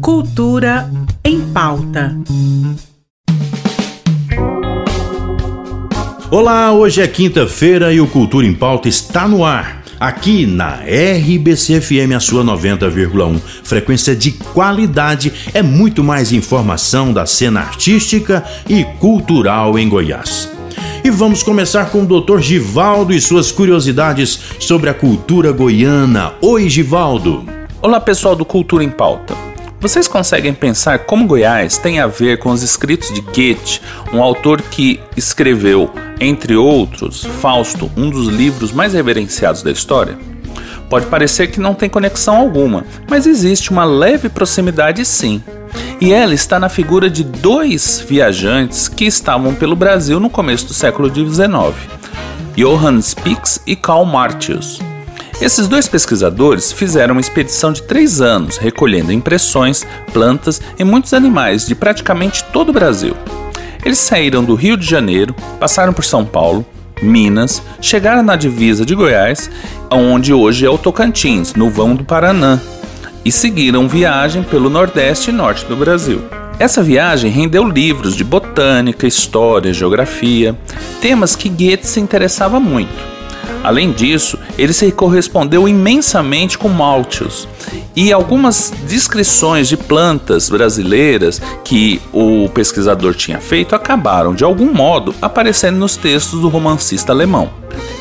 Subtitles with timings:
[0.00, 0.90] Cultura
[1.24, 2.16] em pauta.
[6.30, 9.82] Olá, hoje é quinta-feira e o Cultura em Pauta está no ar.
[10.00, 13.40] Aqui na RBC-FM, a sua 90,1.
[13.64, 20.50] Frequência de qualidade é muito mais informação da cena artística e cultural em Goiás.
[21.04, 22.40] E vamos começar com o Dr.
[22.40, 26.34] Givaldo e suas curiosidades sobre a cultura goiana.
[26.40, 27.57] Oi, Givaldo.
[27.80, 29.36] Olá, pessoal do Cultura em Pauta.
[29.80, 33.80] Vocês conseguem pensar como Goiás tem a ver com os escritos de Goethe,
[34.12, 35.88] um autor que escreveu,
[36.20, 40.18] entre outros, Fausto, um dos livros mais reverenciados da história?
[40.90, 45.40] Pode parecer que não tem conexão alguma, mas existe uma leve proximidade sim.
[46.00, 50.74] E ela está na figura de dois viajantes que estavam pelo Brasil no começo do
[50.74, 51.76] século XIX,
[52.56, 54.80] Johann Spix e Karl Martius.
[55.40, 61.64] Esses dois pesquisadores fizeram uma expedição de três anos, recolhendo impressões, plantas e muitos animais
[61.64, 63.16] de praticamente todo o Brasil.
[63.84, 66.66] Eles saíram do Rio de Janeiro, passaram por São Paulo,
[67.00, 69.48] Minas, chegaram na divisa de Goiás,
[69.88, 72.58] onde hoje é o Tocantins, no vão do Paraná,
[73.24, 76.20] e seguiram viagem pelo Nordeste e Norte do Brasil.
[76.58, 80.58] Essa viagem rendeu livros de botânica, história, geografia,
[81.00, 83.17] temas que Goethe se interessava muito.
[83.62, 87.48] Além disso, ele se correspondeu imensamente com Malthus
[87.94, 95.14] e algumas descrições de plantas brasileiras que o pesquisador tinha feito acabaram, de algum modo,
[95.20, 97.50] aparecendo nos textos do romancista alemão.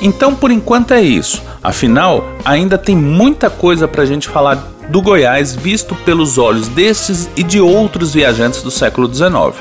[0.00, 1.42] Então, por enquanto é isso.
[1.62, 7.28] Afinal, ainda tem muita coisa para a gente falar do Goiás visto pelos olhos destes
[7.36, 9.56] e de outros viajantes do século XIX.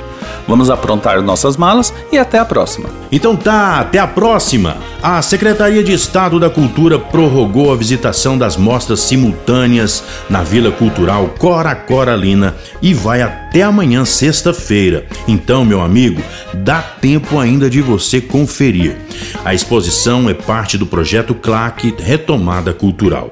[0.48, 2.90] Vamos aprontar nossas malas e até a próxima.
[3.12, 4.78] Então tá, até a próxima.
[5.02, 11.30] A Secretaria de Estado da Cultura prorrogou a visitação das mostras simultâneas na Vila Cultural
[11.38, 15.06] Cora Coralina e vai até amanhã, sexta-feira.
[15.28, 16.22] Então, meu amigo,
[16.54, 18.98] dá tempo ainda de você conferir.
[19.44, 23.30] A exposição é parte do projeto CLAC Retomada Cultural.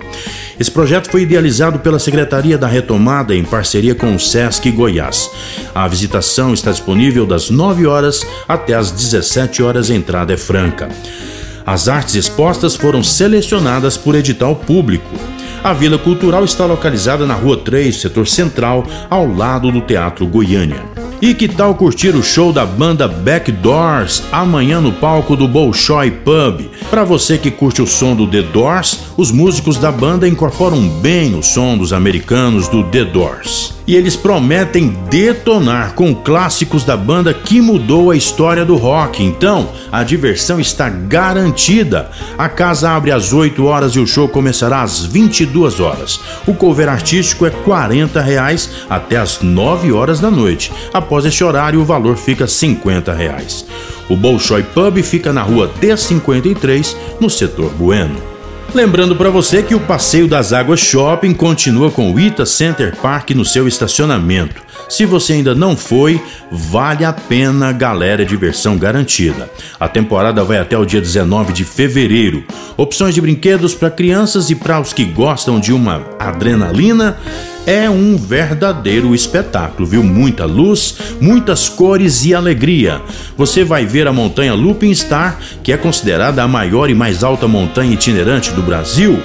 [0.60, 5.30] Esse projeto foi idealizado pela Secretaria da Retomada em parceria com o SESC Goiás.
[5.74, 10.90] A visitação está disponível das 9 horas até as 17 horas, a entrada é franca.
[11.66, 15.10] As artes expostas foram selecionadas por edital público.
[15.64, 21.03] A Vila Cultural está localizada na Rua 3, setor central, ao lado do Teatro Goiânia.
[21.24, 26.70] E que tal curtir o show da banda Backdoors amanhã no palco do Bolshoi Pub?
[26.90, 31.34] Para você que curte o som do The Doors, os músicos da banda incorporam bem
[31.34, 37.34] o som dos americanos do The Doors e eles prometem detonar com clássicos da banda
[37.34, 39.24] que mudou a história do rock.
[39.24, 42.10] Então, a diversão está garantida.
[42.38, 46.20] A casa abre às 8 horas e o show começará às 22 horas.
[46.48, 50.72] O cover artístico é 40 reais até às 9 horas da noite.
[50.94, 53.66] Após este horário, o valor fica 50 reais.
[54.10, 58.33] O Bolshoi Pub fica na rua D53, no setor Bueno.
[58.74, 63.30] Lembrando para você que o Passeio das Águas Shopping continua com o Ita Center Park
[63.30, 64.64] no seu estacionamento.
[64.90, 66.20] Se você ainda não foi,
[66.52, 69.48] vale a pena, galera, diversão garantida.
[69.80, 72.44] A temporada vai até o dia 19 de fevereiro.
[72.76, 77.18] Opções de brinquedos para crianças e para os que gostam de uma adrenalina
[77.66, 80.04] é um verdadeiro espetáculo, viu?
[80.04, 83.02] Muita luz, muitas cores e alegria.
[83.38, 87.48] Você vai ver a montanha Lupin Star, que é considerada a maior e mais alta
[87.48, 89.20] montanha itinerante do Brasil,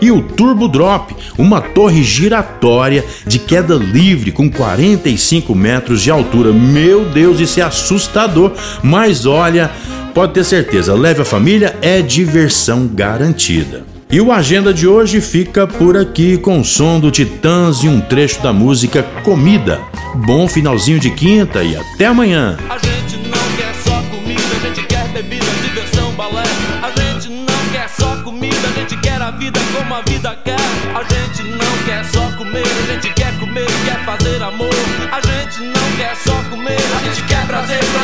[0.00, 6.52] e o Turbo Drop, uma torre giratória de queda livre com 45 metros de altura.
[6.52, 8.52] Meu Deus, isso é assustador,
[8.82, 9.70] mas olha,
[10.14, 13.91] pode ter certeza, leve a família, é diversão garantida.
[14.12, 17.98] E o Agenda de hoje fica por aqui com o som do Titãs e um
[17.98, 19.80] trecho da música Comida.
[20.26, 22.58] Bom finalzinho de quinta e até amanhã.
[22.68, 26.42] A gente não quer só comida, a gente quer bebida, diversão, balé.
[26.82, 30.60] A gente não quer só comida, a gente quer a vida como a vida quer.
[30.94, 34.74] A gente não quer só comer, a gente quer comer, quer fazer amor.
[35.10, 38.02] A gente não quer só comer, a gente quer prazer pra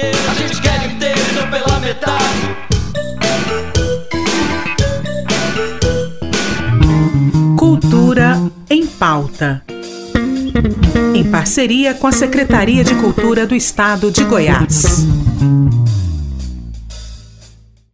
[0.00, 2.56] dinheiro, a gente quer inteiro não pela metade.
[7.56, 9.62] Cultura em pauta.
[11.14, 15.06] Em parceria com a Secretaria de Cultura do Estado de Goiás.